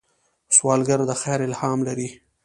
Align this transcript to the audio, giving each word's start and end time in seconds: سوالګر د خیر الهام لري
سوالګر 0.55 0.99
د 1.09 1.11
خیر 1.21 1.39
الهام 1.47 1.79
لري 1.87 2.09